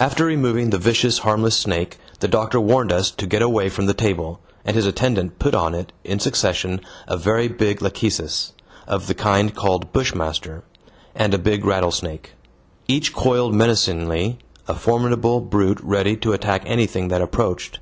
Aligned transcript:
After 0.00 0.24
removing 0.24 0.70
the 0.70 0.76
vicious 0.78 1.18
harmless 1.18 1.56
snake, 1.56 1.98
the 2.18 2.26
doctor 2.26 2.58
warned 2.60 2.90
us 2.90 3.12
to 3.12 3.28
get 3.28 3.42
away 3.42 3.68
from 3.68 3.86
the 3.86 3.94
table, 3.94 4.40
and 4.64 4.74
his 4.74 4.86
attendant 4.86 5.38
put 5.38 5.54
on 5.54 5.72
it, 5.72 5.92
in 6.02 6.18
succession, 6.18 6.80
a 7.06 7.16
very 7.16 7.46
big 7.46 7.80
lachecis 7.80 8.54
of 8.88 9.06
the 9.06 9.14
kind 9.14 9.54
called 9.54 9.92
bushmaster 9.92 10.64
and 11.14 11.32
a 11.32 11.38
big 11.38 11.64
rattlesnake. 11.64 12.32
Each 12.88 13.12
coiled 13.12 13.54
menacingly, 13.54 14.40
a 14.66 14.74
formidable 14.74 15.40
brute 15.40 15.78
ready 15.80 16.16
to 16.16 16.32
attack 16.32 16.64
anything 16.66 17.06
that 17.06 17.22
approached. 17.22 17.78